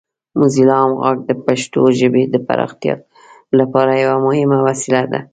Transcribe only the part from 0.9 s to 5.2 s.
غږ د پښتو ژبې د پراختیا لپاره یوه مهمه وسیله ده.